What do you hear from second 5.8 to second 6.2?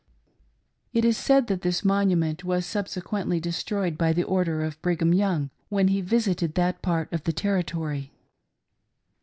he